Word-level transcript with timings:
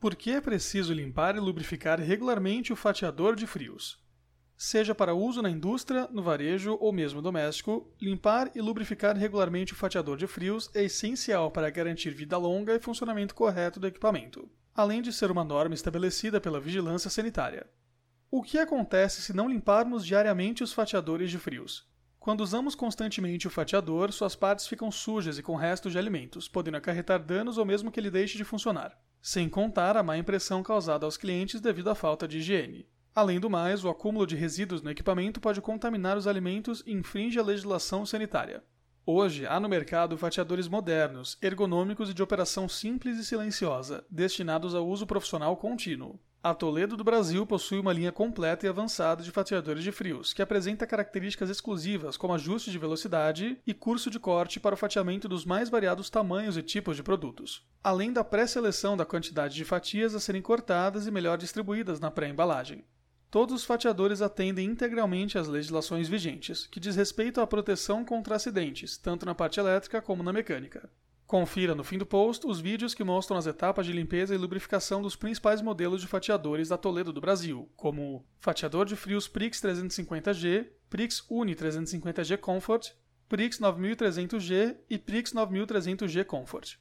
Por 0.00 0.16
que 0.16 0.30
é 0.30 0.40
preciso 0.40 0.94
limpar 0.94 1.36
e 1.36 1.40
lubrificar 1.40 2.00
regularmente 2.00 2.72
o 2.72 2.76
fatiador 2.76 3.36
de 3.36 3.46
frios? 3.46 4.02
Seja 4.56 4.94
para 4.94 5.12
uso 5.14 5.42
na 5.42 5.50
indústria, 5.50 6.08
no 6.10 6.22
varejo 6.22 6.78
ou 6.80 6.90
mesmo 6.90 7.20
doméstico, 7.20 7.94
limpar 8.00 8.50
e 8.54 8.62
lubrificar 8.62 9.14
regularmente 9.14 9.74
o 9.74 9.76
fatiador 9.76 10.16
de 10.16 10.26
frios 10.26 10.70
é 10.74 10.84
essencial 10.84 11.50
para 11.50 11.68
garantir 11.68 12.12
vida 12.12 12.38
longa 12.38 12.74
e 12.74 12.80
funcionamento 12.80 13.34
correto 13.34 13.78
do 13.78 13.86
equipamento, 13.86 14.50
além 14.74 15.02
de 15.02 15.12
ser 15.12 15.30
uma 15.30 15.44
norma 15.44 15.74
estabelecida 15.74 16.40
pela 16.40 16.62
vigilância 16.62 17.10
sanitária. 17.10 17.68
O 18.30 18.42
que 18.42 18.58
acontece 18.58 19.20
se 19.20 19.34
não 19.34 19.50
limparmos 19.50 20.06
diariamente 20.06 20.64
os 20.64 20.72
fatiadores 20.72 21.30
de 21.30 21.36
frios? 21.38 21.86
Quando 22.18 22.40
usamos 22.40 22.74
constantemente 22.74 23.46
o 23.46 23.50
fatiador, 23.50 24.12
suas 24.12 24.34
partes 24.34 24.66
ficam 24.66 24.90
sujas 24.90 25.36
e 25.36 25.42
com 25.42 25.56
restos 25.56 25.92
de 25.92 25.98
alimentos, 25.98 26.48
podendo 26.48 26.78
acarretar 26.78 27.22
danos 27.22 27.58
ou 27.58 27.66
mesmo 27.66 27.92
que 27.92 28.00
ele 28.00 28.10
deixe 28.10 28.38
de 28.38 28.44
funcionar 28.44 28.98
sem 29.20 29.48
contar 29.48 29.96
a 29.96 30.02
má 30.02 30.16
impressão 30.16 30.62
causada 30.62 31.04
aos 31.04 31.16
clientes 31.16 31.60
devido 31.60 31.90
à 31.90 31.94
falta 31.94 32.26
de 32.26 32.38
higiene. 32.38 32.86
Além 33.14 33.40
do 33.40 33.50
mais, 33.50 33.84
o 33.84 33.88
acúmulo 33.88 34.26
de 34.26 34.36
resíduos 34.36 34.82
no 34.82 34.90
equipamento 34.90 35.40
pode 35.40 35.60
contaminar 35.60 36.16
os 36.16 36.26
alimentos 36.26 36.82
e 36.86 36.92
infringe 36.92 37.38
a 37.38 37.42
legislação 37.42 38.06
sanitária. 38.06 38.62
Hoje, 39.04 39.46
há 39.46 39.58
no 39.58 39.68
mercado 39.68 40.16
fatiadores 40.16 40.68
modernos, 40.68 41.36
ergonômicos 41.42 42.10
e 42.10 42.14
de 42.14 42.22
operação 42.22 42.68
simples 42.68 43.18
e 43.18 43.24
silenciosa, 43.24 44.04
destinados 44.08 44.74
ao 44.74 44.86
uso 44.86 45.06
profissional 45.06 45.56
contínuo. 45.56 46.20
A 46.42 46.54
Toledo 46.54 46.96
do 46.96 47.04
Brasil 47.04 47.44
possui 47.44 47.78
uma 47.78 47.92
linha 47.92 48.10
completa 48.10 48.64
e 48.64 48.68
avançada 48.68 49.22
de 49.22 49.30
fatiadores 49.30 49.84
de 49.84 49.92
frios, 49.92 50.32
que 50.32 50.40
apresenta 50.40 50.86
características 50.86 51.50
exclusivas 51.50 52.16
como 52.16 52.32
ajuste 52.32 52.70
de 52.70 52.78
velocidade 52.78 53.58
e 53.66 53.74
curso 53.74 54.10
de 54.10 54.18
corte 54.18 54.58
para 54.58 54.74
o 54.74 54.78
fatiamento 54.78 55.28
dos 55.28 55.44
mais 55.44 55.68
variados 55.68 56.08
tamanhos 56.08 56.56
e 56.56 56.62
tipos 56.62 56.96
de 56.96 57.02
produtos, 57.02 57.62
além 57.84 58.10
da 58.10 58.24
pré-seleção 58.24 58.96
da 58.96 59.04
quantidade 59.04 59.54
de 59.54 59.66
fatias 59.66 60.14
a 60.14 60.20
serem 60.20 60.40
cortadas 60.40 61.06
e 61.06 61.10
melhor 61.10 61.36
distribuídas 61.36 62.00
na 62.00 62.10
pré-embalagem. 62.10 62.86
Todos 63.30 63.54
os 63.54 63.64
fatiadores 63.64 64.22
atendem 64.22 64.66
integralmente 64.66 65.36
às 65.36 65.46
legislações 65.46 66.08
vigentes, 66.08 66.66
que 66.66 66.80
diz 66.80 66.96
respeito 66.96 67.42
à 67.42 67.46
proteção 67.46 68.02
contra 68.02 68.36
acidentes, 68.36 68.96
tanto 68.96 69.26
na 69.26 69.34
parte 69.34 69.60
elétrica 69.60 70.00
como 70.00 70.22
na 70.22 70.32
mecânica. 70.32 70.88
Confira 71.30 71.76
no 71.76 71.84
fim 71.84 71.96
do 71.96 72.04
post 72.04 72.44
os 72.44 72.58
vídeos 72.58 72.92
que 72.92 73.04
mostram 73.04 73.38
as 73.38 73.46
etapas 73.46 73.86
de 73.86 73.92
limpeza 73.92 74.34
e 74.34 74.36
lubrificação 74.36 75.00
dos 75.00 75.14
principais 75.14 75.62
modelos 75.62 76.00
de 76.00 76.08
fatiadores 76.08 76.70
da 76.70 76.76
Toledo 76.76 77.12
do 77.12 77.20
Brasil, 77.20 77.70
como 77.76 78.26
fatiador 78.40 78.84
de 78.84 78.96
frios 78.96 79.28
Prix 79.28 79.60
350G, 79.62 80.66
Prix 80.88 81.24
Uni 81.30 81.54
350G 81.54 82.36
Comfort, 82.36 82.90
Prix 83.28 83.60
9300G 83.60 84.76
e 84.90 84.98
Prix 84.98 85.32
9300G 85.32 86.24
Comfort. 86.24 86.78